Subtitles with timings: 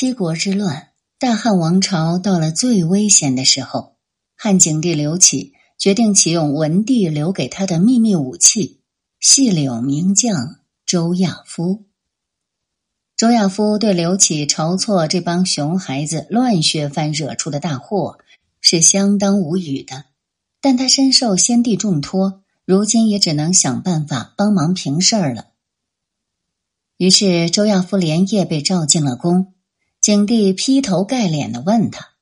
[0.00, 3.96] 七国之乱，大汉王朝到了最危险的时候，
[4.34, 8.80] 汉景帝刘启决定启用文帝留给他的秘密武器——
[9.20, 11.84] 细柳名将周亚夫。
[13.14, 18.20] 周亚夫对刘启晁错这帮熊孩子乱削藩惹出的大祸
[18.62, 20.06] 是相当无语的，
[20.62, 25.48] 但他深受先帝重托，如今也只能想办法帮忙平事儿了。
[26.96, 29.52] 于是，周亚夫连夜被召进了宫。
[30.00, 32.14] 景帝劈头盖脸的问他：“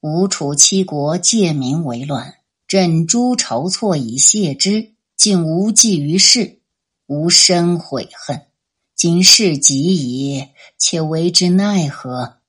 [0.00, 6.60] 吴楚七国借民为乱，朕诛晁错以谢之，竟无济于事，
[7.06, 8.46] 吾深悔恨。
[8.94, 12.40] 今事急矣，且为之奈何？”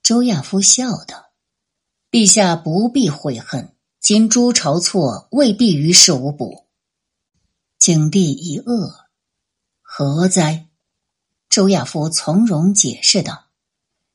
[0.00, 1.32] 周亚夫笑道
[2.12, 6.66] ：“陛下不必悔恨，今诛晁错未必于事无补。”
[7.80, 8.92] 景帝一愕
[9.82, 10.66] ：“何哉？”
[11.48, 13.46] 周亚夫从容解释道：“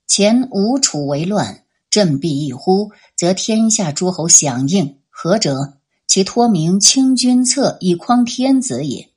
[0.06, 5.00] 前吴楚为乱，振臂一呼，则天下诸侯响应。
[5.10, 5.74] 何者？
[6.06, 9.10] 其托名清君侧以匡天子也。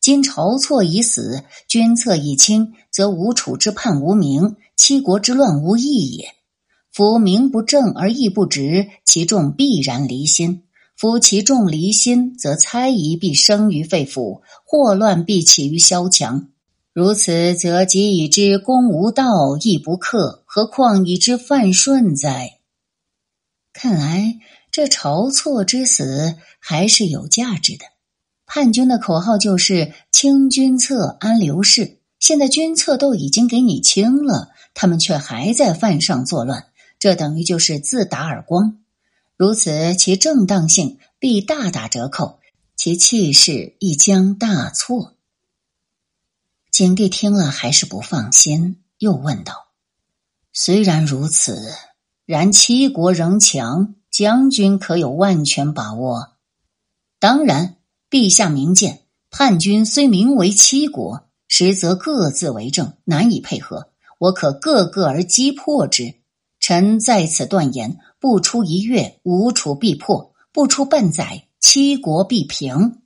[0.00, 6.34] 今晁错已死，君侧已清，则吴楚之叛无名，七国之乱无益也。
[6.92, 10.62] 夫名不正而义不直，其众必然离心。
[10.96, 16.48] 夫其众离心，则猜疑必生于肺腑，祸乱必起于萧墙。”
[16.96, 22.52] 如此，则即已知公无道，义不克，何况已知犯顺哉？
[23.74, 24.38] 看来
[24.72, 27.84] 这晁错之死还是有价值的。
[28.46, 31.98] 叛军的口号就是“清君侧，安刘氏”。
[32.18, 38.78] 现在君侧都已经给你清了，他们却还在犯上作乱，这等于就是自打耳光。
[39.36, 42.38] 如此，其正当性必大打折扣，
[42.74, 45.12] 其气势亦将大挫。
[46.76, 49.68] 景帝听了还是不放心，又问道
[50.52, 51.72] ：“虽然如此，
[52.26, 56.36] 然七国仍强，将军可有万全把握
[57.18, 57.78] ？”“当然，
[58.10, 63.88] 陛下明鉴，叛军虽名为七国，实则各自为政，难以配合。
[64.18, 66.16] 我可各个而击破之。
[66.60, 73.00] 臣在此断言：不出一月，吴楚必破；不出半载，七国必平。”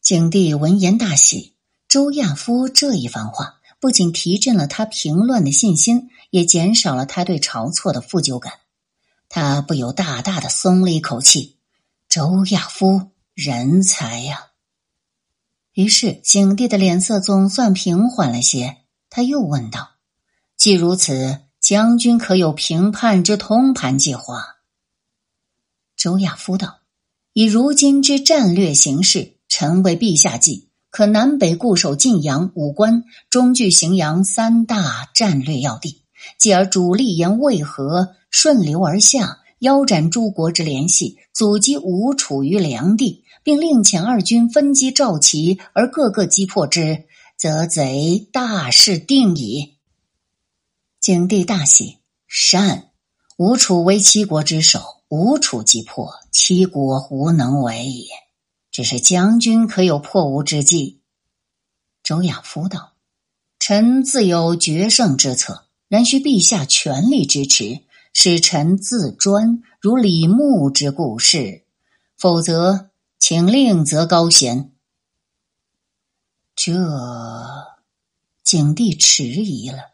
[0.00, 1.56] 景帝闻言大喜。
[1.90, 8.52] 周亚夫这一番话，不仅提振了他平乱的信心，也减少了他对晁错的负疚感。
[9.28, 11.56] 他不由大大的松了一口气。
[12.08, 14.50] 周亚夫人才呀！
[15.72, 18.76] 于是景帝的脸色总算平缓了些。
[19.08, 19.96] 他又问道
[20.56, 24.58] ：“既如此，将军可有平叛之通盘计划？”
[25.98, 26.82] 周亚夫道
[27.34, 36.02] ：“以如今之战略形势，臣为陛下计。”可南北固守晋阳、武关，中据荥阳三大战略要地；
[36.36, 47.04] 继而主力沿渭河顺流而下，腰斩诸国之联系，阻击吴楚于梁地，并令遣二军分击赵齐，而各个击破之，
[47.38, 49.76] 则贼大事定矣。
[51.00, 52.88] 景帝大喜，善。
[53.38, 58.06] 吴楚为七国之首，吴楚击破，七国无能为也。
[58.80, 61.02] 只是将军可有破吴之计？
[62.02, 62.94] 周亚夫道
[63.60, 67.82] ：“臣自有决胜之策，然需陛下全力支持，
[68.14, 71.66] 使臣自专如李牧之故事。
[72.16, 74.72] 否则，请另择高贤。”
[76.56, 76.72] 这
[78.42, 79.90] 景帝迟疑了。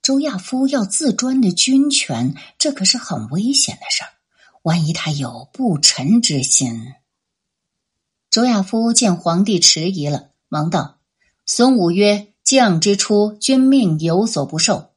[0.00, 4.08] 周亚夫要自专的军权，这可是很危险的事儿。
[4.62, 6.94] 万一他有不臣之心？
[8.30, 10.98] 周亚夫见皇帝迟疑了，忙道
[11.44, 14.90] ：“孙武曰：‘将之初，君命有所不受。’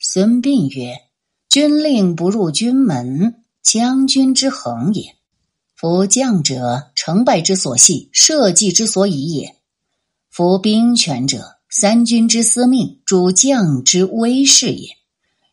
[0.00, 0.94] 孙膑曰
[1.50, 5.16] ：‘军令不入军门，将军之恒也。
[5.76, 9.56] 夫将者，成败之所系，社稷之所以也。
[10.30, 14.88] 夫兵权者，三军之司命，主将之威势也。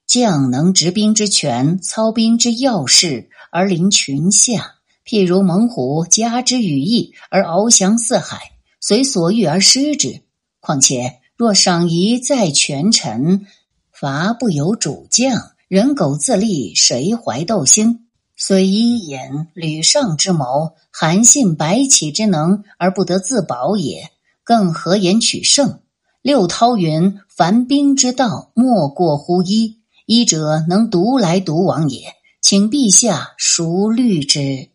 [0.07, 4.75] 将能执兵之权，操兵之要事，而临群下。’”
[5.06, 10.22] 譬如猛虎加之羽翼而翱翔四海，随所欲而失之。
[10.60, 13.46] 况且若赏夷在权臣，
[13.92, 18.07] 伐不由主将，人狗自立，谁怀斗心？
[18.36, 19.19] 虽伊尹、
[19.54, 24.10] 吕尚之谋，韩信、白起之能，而不得自保也，
[24.44, 25.80] 更何言取胜？
[26.22, 29.78] 六韬云：“凡兵之道，莫过乎一。
[30.08, 32.13] 一者能独来独往也。
[32.42, 34.69] 请陛下熟虑之。”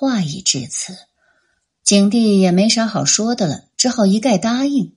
[0.00, 0.96] 话已至此，
[1.84, 4.96] 景帝也没啥好说的了，只好一概答应。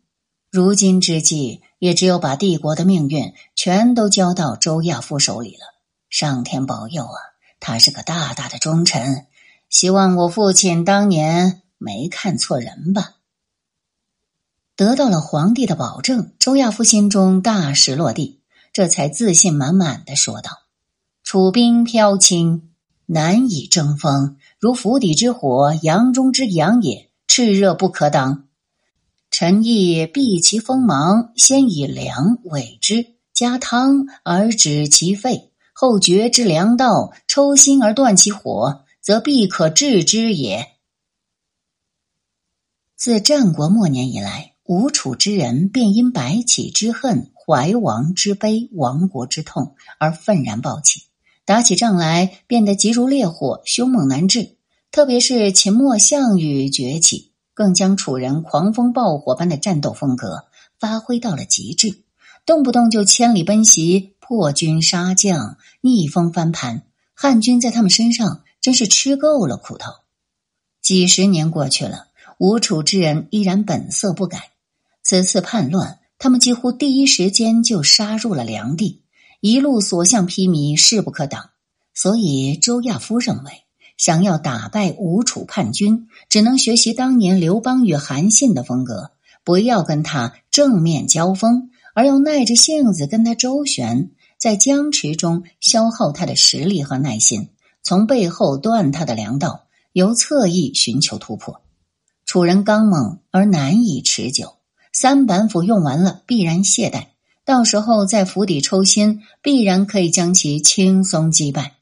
[0.49, 5.65] 如今之计，也只有把帝国的命运全都交到周亚夫手里了。
[6.09, 7.19] 上天保佑啊！
[7.59, 9.27] 他是个大大的忠臣，
[9.69, 13.15] 希望我父亲当年没看错人吧。
[14.77, 18.39] 得到了皇帝的保证，周亚夫心中大石落地，
[18.71, 20.59] 这才自信满满的说道
[21.25, 22.69] ：“楚兵飘轻，
[23.05, 28.47] 难以争锋，如釜底之火，阳中之阳也，炽热不可挡。
[29.29, 40.65] 臣亦避其锋芒，先以粮委之，加汤而止其沸，后绝之粮道，抽心而断其火，则必可治之也。”
[42.95, 44.53] 自战国末年以来。
[44.63, 51.01] 吴楚之人便因白起之恨、怀王之悲、亡国之痛而愤然暴起，
[51.45, 54.55] 打起仗来变得急如烈火、凶猛难治。
[54.91, 60.45] 特别是秦末项羽崛起，更将楚人狂风暴火般的战斗风格
[60.79, 62.03] 发挥到了极致，
[62.45, 66.83] 动不动就千里奔袭、破军杀将、逆风翻盘。
[67.13, 69.91] 汉军在他们身上真是吃够了苦头。
[70.81, 72.07] 几十年过去了，
[72.37, 74.51] 吴楚之人依然本色不改。
[75.01, 79.02] 此次叛乱，他们几乎第一时间就杀入了梁地，
[79.45, 81.49] 一路所向披靡，势不可挡。
[81.93, 83.51] 所以周亚夫认为，
[83.97, 89.11] 想要打败吴楚叛军，只能学习当年刘邦与韩信的风格，
[89.43, 97.49] 不要跟他正面交锋，而要耐着性子跟他周旋，在僵持中消耗他的实力和耐心，
[97.81, 101.59] 从背后断他的粮道，由侧翼寻求突破。
[102.25, 104.53] 楚人刚猛而难以持久。
[104.93, 107.07] 三板斧用完了，必然懈怠。
[107.45, 111.75] 到时候在釜底抽薪，必然可以将其轻松击败。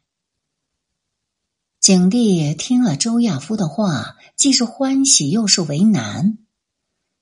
[1.79, 6.39] 景帝听了周亚夫的话，既是欢喜又是为难。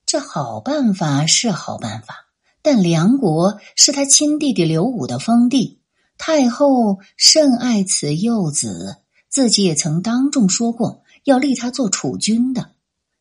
[0.05, 2.27] 这好办法是好办法，
[2.61, 5.81] 但梁国是他亲弟弟刘武的封地，
[6.17, 8.97] 太后甚爱此幼子，
[9.27, 12.71] 自己也曾当众说过要立他做储君的。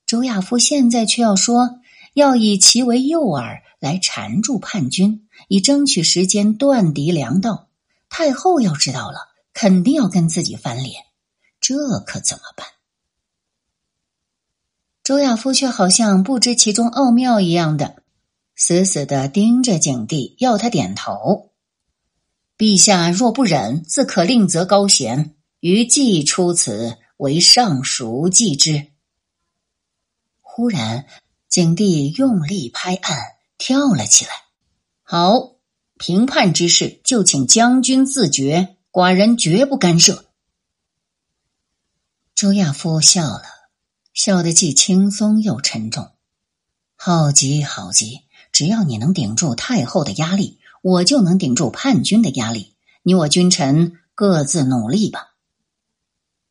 [0.07, 1.81] 周亚夫现在却要说。
[2.15, 7.69] 要以其为诱饵来缠住叛军，以争取时间断敌粮道。
[8.09, 9.19] 太后要知道了，
[9.53, 11.05] 肯定要跟自己翻脸，
[11.61, 12.67] 这可怎么办？
[15.03, 18.03] 周亚夫却好像不知其中奥妙一样的，
[18.57, 21.53] 死死的盯着景帝，要他点头。
[22.57, 28.89] 陛下若不忍，自可另择高贤，于既出此为上属继之。
[30.41, 31.07] 忽然。
[31.49, 33.19] 景帝用力拍案，
[33.57, 34.33] 跳了起来。
[35.03, 35.53] 好，
[35.97, 40.27] 平叛之事就请将军自决，寡人绝不干涉。
[42.35, 43.45] 周亚夫笑了，
[44.13, 46.13] 笑得既轻松又沉重。
[46.95, 48.21] 好极好极，
[48.53, 52.75] 只要你能顶住太后的压力，我就能顶住叛军的压力。
[53.03, 55.35] 你我君臣各自努力吧。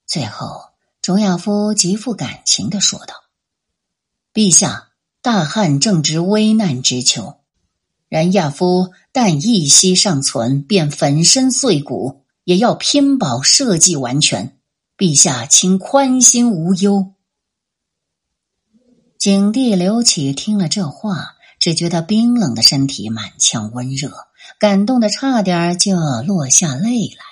[0.07, 0.71] 最后，
[1.03, 3.13] 周亚夫极富感情的说道
[4.33, 4.85] ：“陛下。”
[5.27, 7.41] 大汉正值危难之秋，
[8.07, 14.57] 然亚夫但一息尚存，便粉身碎骨，也要拼保社稷完全。
[14.97, 17.13] 陛下，请宽心无忧。
[19.19, 24.13] 景帝刘启听了这话，只觉得冰冷的身体满腔温热，
[24.57, 27.25] 感动的差点就要落下泪来。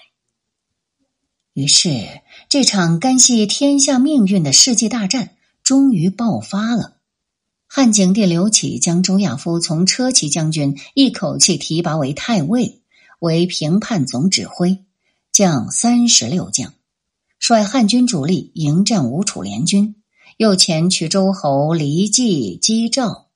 [1.54, 2.06] 于是，
[2.50, 6.95] 这场干系天下命运的世纪大战终于爆发了。
[7.78, 12.80] 汉景帝刘启将周亚夫从车骑将军一口气提拔为太尉，
[13.20, 14.86] 为平叛总指挥，
[15.34, 16.74] 将三十六将，
[17.38, 19.96] 率汉军主力迎战吴楚联军。
[20.38, 23.28] 又前去周侯黎季击赵，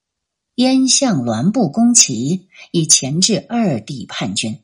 [0.56, 4.60] 燕相栾布攻齐，以钳制二地叛军。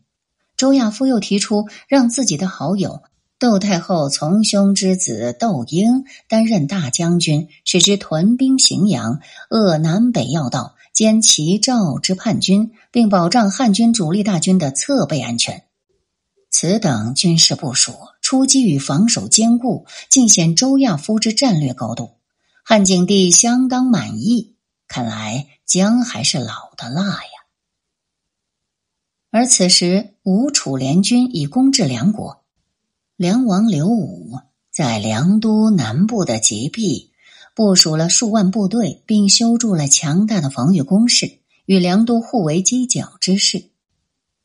[0.55, 3.01] 周亚夫又提出让自己的好友。
[3.37, 15.63] 窦太后从兄之子窦婴担任大将军，使之屯兵荥阳，扼南北要道，兼齐赵之叛军，并保障汉军主力大军的侧背安全。
[16.49, 22.11] 此等军事部署，出击与防守兼顾，尽显周亚夫之战略高度。
[22.63, 24.55] 汉景帝相当满意，
[24.87, 27.29] 看来姜还是老的辣呀。
[29.29, 32.44] 而此时，吴楚联军已攻至梁国。
[33.17, 34.39] 梁王刘武
[34.73, 37.11] 在梁都南部的极壁
[37.55, 43.69] 部署了数万部队，并修筑了强大的防御工事，与梁都互为犄角之势。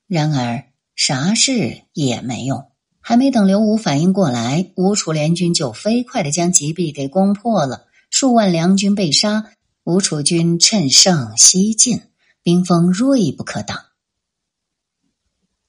[0.07, 2.67] 然而啥事也没用，
[3.00, 9.50] 还没等刘武反应过来，吴楚联军就飞快的将极壁给攻破了，数万梁军被杀，
[9.83, 12.03] 吴楚军趁胜西进，
[12.45, 13.89] 兵锋锐不可挡。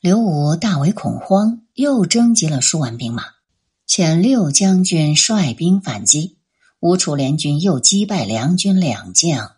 [0.01, 3.23] 刘武大为恐慌，又征集了数万兵马，
[3.87, 6.39] 遣六将军率兵反击。
[6.79, 9.57] 吴楚联军又击败梁军两将，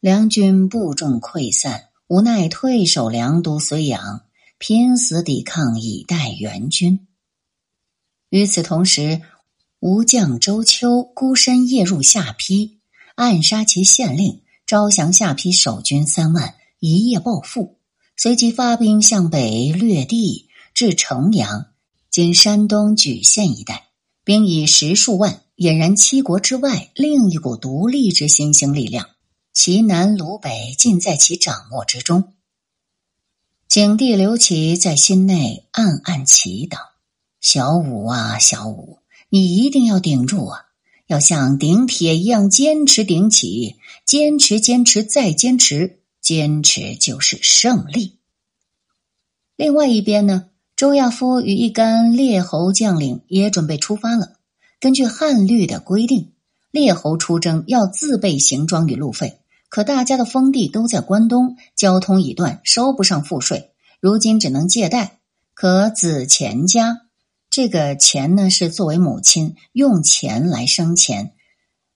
[0.00, 4.22] 梁军部众溃散，无奈退守梁都睢阳，
[4.58, 7.06] 拼死抵抗以待援军。
[8.30, 9.22] 与此同时，
[9.78, 12.80] 吴将周秋孤身夜入下邳，
[13.14, 17.78] 暗杀其县令，招降下邳守军三万，一夜暴富。
[18.16, 21.66] 随即发兵向北掠地，至城阳
[22.10, 23.88] （今山东莒县一带），
[24.22, 29.08] 兵以十数万，俨然七国之外另一股独立之新兴力量。
[29.52, 32.32] 其南鲁北尽在其掌握之中。
[33.68, 36.78] 景帝刘启在心内暗暗祈祷
[37.40, 40.60] ：“小武啊，小武，你一定要顶住啊！
[41.08, 48.18] 要像顶铁一样坚持顶起，坚持，坚持，再坚持。”坚持就是胜利。
[49.56, 54.32] 另外一边呢，周亚夫与一干列侯将领也准备出发了。
[54.80, 56.32] 根据汉律的规定，
[56.70, 59.38] 列侯出征要自备行装与路费，
[59.68, 65.18] 可大家的封地都在关东，交通已断，收不上赋税，如今只能借贷。
[65.52, 67.02] 可子钱家
[67.50, 71.33] 这个钱呢，是作为母亲用钱来生钱。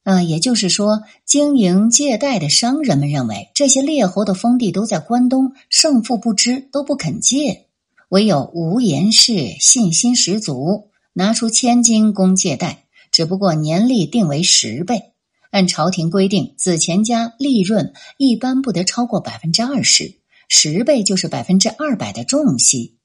[0.04, 7.66] 啊，也就是说，经营借贷的商人们认为，这些列侯的封地都在关东，胜负不知，都不肯借。
[8.08, 15.12] 唯有吴延氏信心十足，拿出千金供借贷，只不过年利定为十倍。
[15.50, 20.14] 按朝廷规定，子钱家利润一般不得超过百分之二十，
[20.48, 22.96] 十倍就是百分之二百的重息。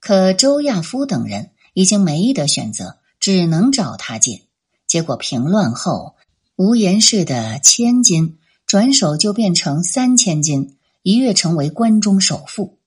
[0.00, 4.40] 可周亚夫等人已经没得选择，只能找他借。
[4.86, 6.14] 结果平乱后。
[6.56, 12.78] 无言氏的千金转手就变成三千金，一跃成为关中首富。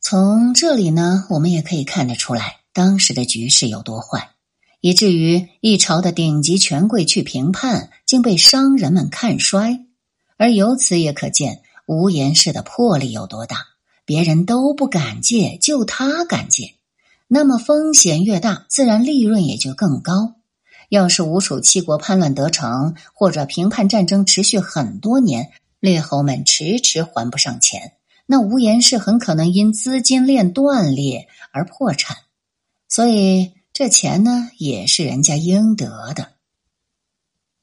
[0.00, 4.30] 从这里呢，我们也可以看得出来，当时的局势有多坏，
[4.80, 9.84] 以至于一朝的顶级权贵去评判，竟被商人们看衰。
[10.38, 13.58] 而由此也可见无言氏的魄力有多大，
[14.06, 16.76] 别人都不敢借，就他敢借。
[17.28, 20.36] 那么风险越大，自然利润也就更高。
[20.90, 27.92] 要是吴楚七国叛乱得逞，或者平叛战争持续很多年，列侯们迟迟还不上钱，
[28.26, 32.16] 那无言氏很可能因资金链断裂而破产。
[32.88, 36.32] 所以这钱呢，也是人家应得的。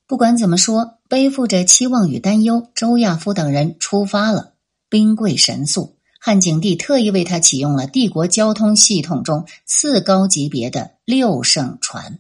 [0.07, 4.53] 不管怎么说，背负着期望与担忧，周亚夫等人出发了。
[4.87, 12.19] 兵贵神速，汉景帝特意为他启用了帝国交通系统中次高级别的六圣船。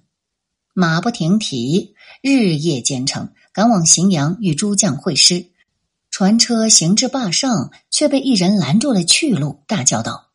[0.79, 5.47] 马不停蹄，日夜兼程，赶往荥阳与诸将会师。
[6.11, 10.27] 船车行至坝上，却被一人拦住了去路，大叫道：“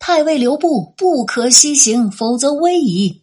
[0.00, 3.22] 太尉留步，不可西行，否则危矣！”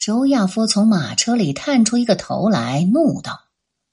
[0.00, 3.42] 周亚夫从马车里探出一个头来，怒道：“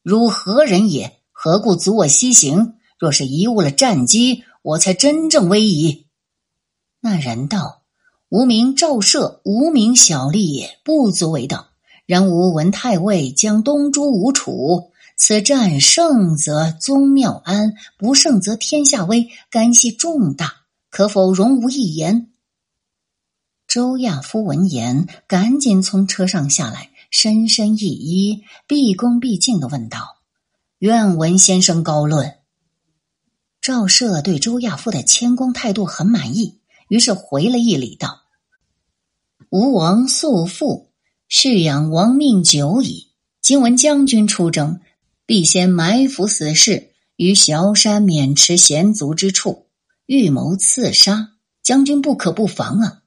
[0.01, 1.19] 汝何人也？
[1.31, 2.73] 何故阻我西行？
[2.97, 6.07] 若是贻误了战机，我才真正危矣。”
[7.01, 7.83] 那人道
[8.29, 11.67] ：“无名赵涉，无名小吏也，不足为道。”
[12.05, 22.29] 然吾闻太尉将东诸吴楚，此战胜则宗庙安，不胜则天下危，干系重大，可否容吾一言？
[23.67, 30.17] 周亚夫闻言，赶紧从车上下来，深深一揖，毕恭毕敬的问道
[30.77, 32.35] ：“愿闻先生高论。”
[33.59, 38.19] 赵涉对周亚夫的谦恭态度很满意，于是回了一礼道
[39.49, 40.91] ：“吴王素父。”
[41.27, 43.07] 蓄养亡命久矣，
[43.41, 44.79] 今闻将军出征，
[45.25, 49.65] 必先埋伏死士于崤山渑池险阻之处，
[50.05, 51.31] 预谋刺杀。
[51.63, 53.01] 将军不可不防啊！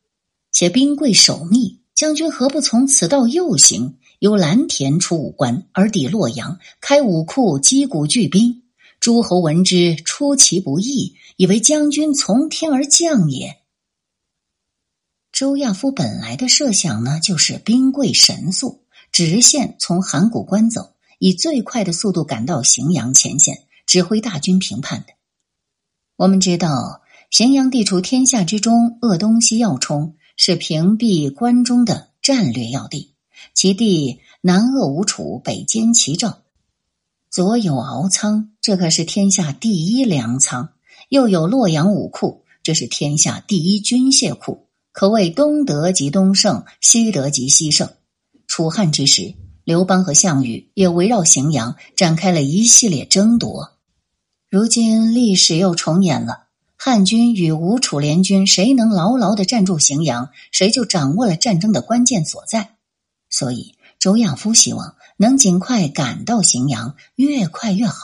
[0.51, 8.65] 且兵贵守密，将军何不从此道右行，由蓝田出武关，而抵洛阳，开武库，击鼓聚兵。
[8.99, 13.59] 诸侯闻之，出其不意，以为将军从天而降也。
[15.39, 25.13] 周亚夫本来的设想呢，就是兵贵神速，直线从函谷关走，以最快的速度赶到荥阳前线，指挥大军平叛的。
[26.17, 33.15] 我们知道，荥阳地处天下之中，扼东西要冲，是屏蔽关中的战略要地。
[33.55, 36.39] 其地南扼吴楚，北歼齐赵，
[37.31, 40.71] 左有敖仓，这可是天下第一粮仓；
[41.09, 44.65] 又有洛阳武库，这是天下第一军械库。
[44.93, 47.91] 可谓东德及东胜，西德及西胜。
[48.47, 53.77] 楚汉之时，刘邦和项羽也围绕荥阳展开了一系列争夺。
[54.51, 62.77] 如今历史又重演了，汉军与吴楚联军，谁能牢牢的站住荥阳，谁就掌握了战争的关键所在。
[63.29, 68.01] 所以周亚夫希望能尽快赶到荥阳，越快越好。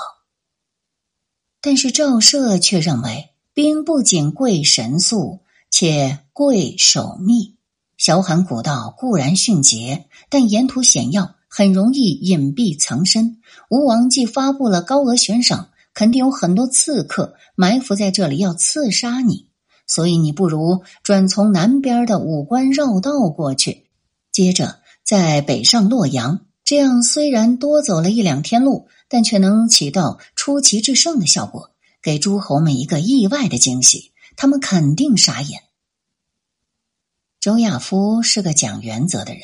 [1.62, 7.56] 但是赵奢却认为，兵不仅贵神速，且贵守密。
[7.96, 13.38] 小罕古道固然迅捷，但沿途险要，很容易隐蔽藏身。
[13.70, 15.70] 吴王既发布了高额悬赏。
[15.94, 19.46] 肯定有很多刺客埋伏在这里要刺杀你，
[19.86, 23.86] 所以你不如转从南边的武关绕道过去，
[24.32, 26.40] 接着再北上洛阳。
[26.64, 31.70] 这样虽然多走了一两天路，但却能起到出奇制胜的效果，
[32.02, 34.10] 给诸侯们一个意外的惊喜。
[34.34, 35.60] 他们肯定傻眼。
[37.44, 39.42] 周亚夫是个讲原则的人，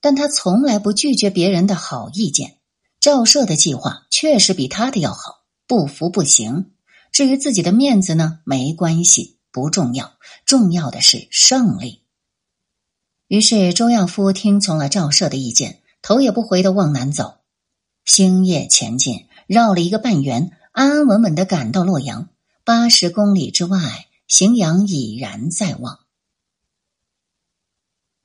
[0.00, 2.56] 但他从来不拒绝别人的好意见。
[2.98, 5.44] 赵社的计划确实比他的要好。
[5.68, 6.72] 不服不行。
[7.12, 10.14] 至于自己的面子呢，没关系，不重要。
[10.44, 12.02] 重要的是胜利。
[13.28, 17.36] 于是周亚夫听从了赵社的意见，头也不回的往南走。
[18.04, 22.30] 星夜前进，绕了一个半圆，安安稳稳的赶到洛阳。
[22.64, 26.00] 八十公里之外，荥阳已然在望。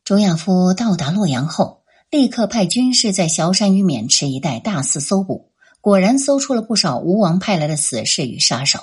[0.03, 5.53] 周亚夫到达洛阳后，立刻派军士在崤山与渑池一带大肆搜捕。
[5.79, 8.81] 果然搜出了不少吴王派来的死士与杀手，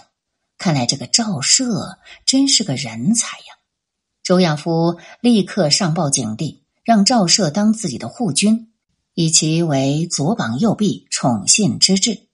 [0.57, 3.45] 看来这个赵奢真是个人才呀！
[4.23, 8.73] 周亚夫立刻上报景帝，让赵奢当自己的护军，
[9.13, 12.29] 以其为左膀右臂、宠信之至。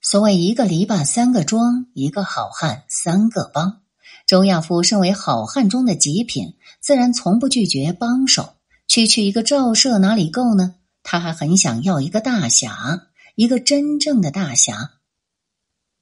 [0.00, 3.82] 所谓一个篱笆三个桩，一个好汉三个帮。
[4.26, 8.56] 周亚夫身为好汉中的极品，自然从不拒绝帮手。
[8.86, 10.74] 区区一个赵射哪里够呢？
[11.02, 13.08] 他还很想要一个大侠。
[13.36, 14.92] 一个真正的大侠，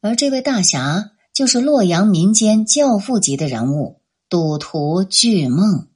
[0.03, 5.89] 而这位大侠就是洛阳民间教父级的人物——赌徒巨梦。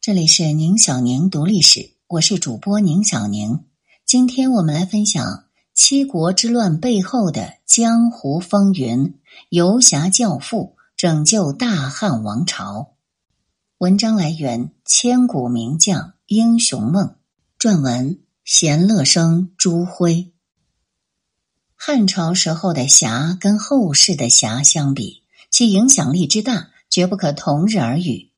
[0.00, 3.66] 这里是宁小宁读历史，我是主播宁小宁。
[4.06, 5.44] 今天我们来分享
[5.74, 12.94] 七国之乱背后的江湖风云，游侠教父拯救大汉王朝。
[13.78, 17.14] 文章来源：千古名将英雄梦
[17.60, 18.18] 撰文。
[18.44, 20.32] 闲乐生朱辉。
[21.76, 28.30] 汉朝时候的侠跟后世的侠相比，其影响力之大，绝不可同日而语。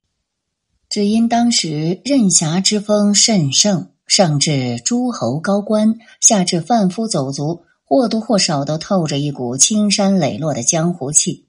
[0.90, 11.46] 只因当时任侠之风甚盛，上至诸侯高官，下至贩夫走卒，或多或少都透着一股青山磊落的江湖气。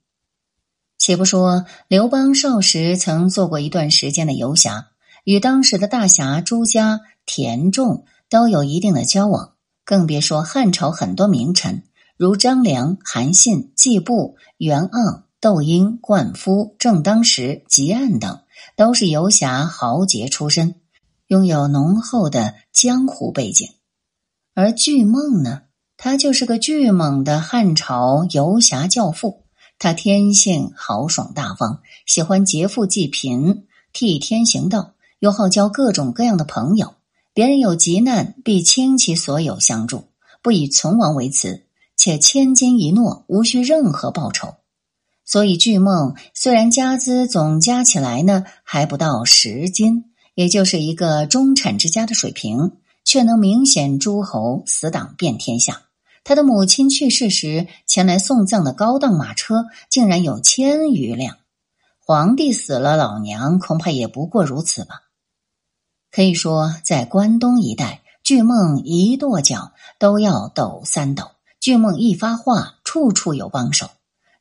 [1.01, 4.89] 且不说刘邦少时曾做过一段时间的游侠，
[5.23, 8.05] 与当时的大侠朱家、田仲。
[8.29, 11.83] 都有一定的交往，更别说汉朝很多名臣，
[12.15, 18.39] 如张良、韩信、季布、袁盎、窦婴、灌夫、正当时、汲黯等，
[18.77, 20.75] 都是游侠豪杰出身，
[21.27, 23.67] 拥有浓厚的江湖背景。
[24.55, 25.63] 而巨梦呢，
[25.97, 29.43] 他就是个巨猛的汉朝游侠教父。
[29.81, 36.93] 他天性豪爽大方，喜欢劫富济贫，替天行道，又好交各种各样的朋友。
[37.33, 40.03] 别人有急难，必倾其所有相助，
[40.43, 41.63] 不以存亡为辞，
[41.97, 44.53] 且千金一诺，无需任何报酬。
[45.25, 55.81] 所以，巨梦虽然家资总加起来呢还不到十金，也就是一个中产之家的水平，却能明显诸侯死党遍天下。
[56.23, 61.37] 他的母亲去世时，前来送葬的高档马车竟然有千余辆。
[61.99, 65.03] 皇帝死了，老娘恐怕也不过如此吧。
[66.11, 71.31] 可以说，在关东一带，巨梦一跺脚都要抖三抖。
[71.59, 73.89] 巨梦一发话，处处有帮手。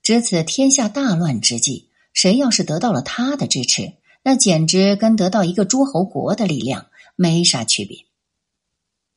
[0.03, 8.10] 值此天下大乱之际，谁要是得到了他的支持，那简直跟得到一个诸侯国的力量没啥区别。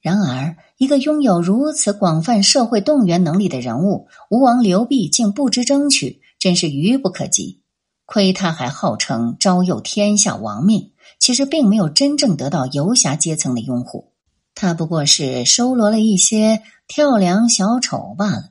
[0.04, 7.64] 然而，一个拥有如此广泛社会动员能力的人物，吴王刘濞竟不知争取，真是愚不可及。
[8.06, 10.92] 亏他还号称招诱天下亡命。
[11.20, 14.12] 其实并没有真正得到游侠阶层的拥护，
[14.56, 18.50] 他不过是收罗了一些跳梁小丑罢了。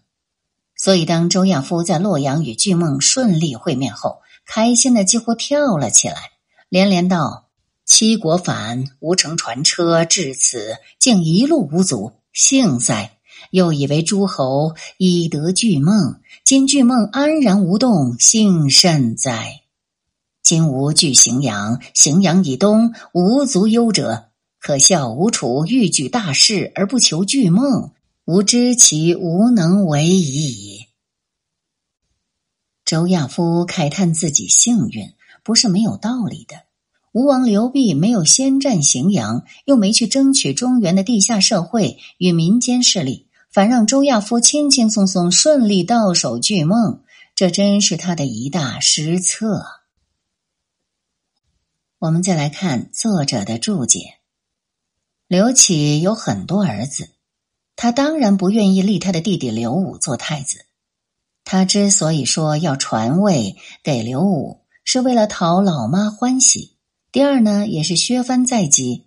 [0.74, 6.14] 所以，当周亚夫在洛阳与巨梦顺利会面后，开心的几乎跳了起来，
[6.70, 7.41] 连连道
[7.84, 13.18] ：“七国反，吴乘船车至此，竟一路无阻，幸哉！
[13.50, 19.62] 又以为诸侯已得巨梦，今巨梦安然无动，幸甚哉！”
[20.42, 24.28] 今无据荥阳，荥阳以东无足忧者。
[24.60, 27.92] 可笑吴楚欲举大事而不求巨梦，
[28.26, 30.86] 吾知其无能为矣。
[32.84, 36.62] 周亚夫慨叹自己幸运，不是没有道理的。
[37.12, 47.02] 吴王刘濞没有先占荥阳，又没去争取中原的地下社会与民间势力，反让周亚夫轻轻松松顺利到手巨梦，
[47.34, 49.62] 这真是他的一大失策。
[51.98, 54.14] 我们再来看作者的注解：
[55.28, 57.10] 刘启有很多儿子，
[57.76, 60.64] 他当然不愿意立他的弟弟刘武做太子。
[61.44, 66.71] 他之所以说要传位给刘武，是为了讨老妈欢喜。
[67.12, 69.04] 第二呢，也是削藩在即，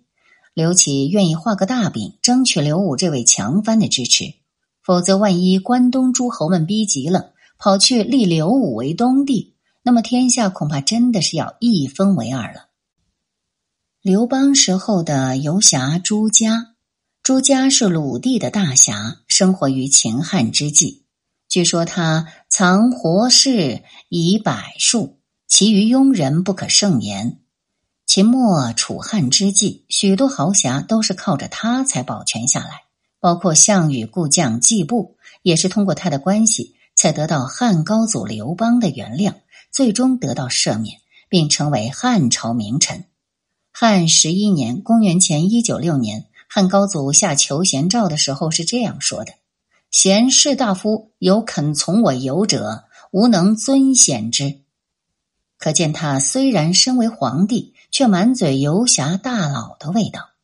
[0.54, 4.34] 刘启愿意画个大饼，争取刘武这位强藩的支持。
[4.80, 12.68] 否则，万一关东诸侯们逼急了，跑去立刘武为东帝，那么天下恐怕真的是要一分为二了。
[14.00, 16.76] 刘邦时候的游侠朱家，
[17.24, 21.06] 朱家是鲁地的大侠，生活于秦汉之际。
[21.48, 27.40] 据说他藏活士以百数，其余庸人不可胜言。
[28.06, 32.84] 秦末楚汉之际，许多豪侠都是靠着他才保全下来，
[33.18, 39.34] 包括项羽故将季布，也是通过他的关系才得到汉高祖刘邦的原谅，
[39.72, 43.04] 最终得到赦免，并成为汉朝名臣。
[43.72, 49.32] 汉十一年（公元前一九六年），汉高祖下求贤诏的时候是这样说的
[49.90, 54.60] ：“贤士大夫有肯从我游者，吾能尊贤之。”
[55.58, 57.74] 可见他虽然身为皇帝。
[57.90, 60.35] 却满嘴游侠大佬的味道。